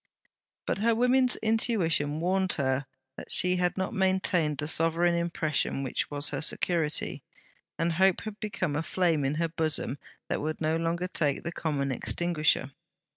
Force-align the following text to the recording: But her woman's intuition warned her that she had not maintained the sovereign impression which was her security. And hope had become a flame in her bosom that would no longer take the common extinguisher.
But 0.65 0.79
her 0.79 0.95
woman's 0.95 1.35
intuition 1.43 2.19
warned 2.21 2.53
her 2.53 2.87
that 3.17 3.31
she 3.31 3.57
had 3.57 3.77
not 3.77 3.93
maintained 3.93 4.57
the 4.57 4.67
sovereign 4.67 5.13
impression 5.13 5.83
which 5.83 6.09
was 6.09 6.29
her 6.29 6.41
security. 6.41 7.21
And 7.77 7.93
hope 7.93 8.21
had 8.21 8.39
become 8.39 8.75
a 8.75 8.81
flame 8.81 9.23
in 9.23 9.35
her 9.35 9.47
bosom 9.47 9.99
that 10.27 10.41
would 10.41 10.59
no 10.59 10.75
longer 10.75 11.05
take 11.05 11.43
the 11.43 11.51
common 11.51 11.91
extinguisher. 11.91 12.71